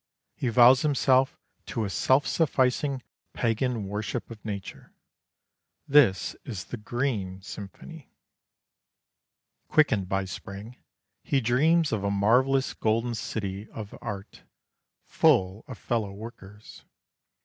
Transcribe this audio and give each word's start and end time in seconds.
He 0.35 0.49
vows 0.49 0.81
himself 0.81 1.37
to 1.67 1.85
a 1.85 1.89
self 1.91 2.25
sufficing 2.25 3.03
pagan 3.33 3.83
worship 3.87 4.31
of 4.31 4.43
nature. 4.43 4.95
This 5.87 6.35
is 6.43 6.63
the 6.63 6.77
"Green 6.77 7.39
Symphony." 7.43 8.11
Quickened 9.67 10.09
by 10.09 10.25
spring, 10.25 10.75
he 11.21 11.39
dreams 11.39 11.91
of 11.91 12.03
a 12.03 12.09
marvellous 12.09 12.73
golden 12.73 13.13
city 13.13 13.69
of 13.69 13.93
art, 14.01 14.41
fall 15.05 15.63
of 15.67 15.77
fellow 15.77 16.11
workers. 16.11 16.83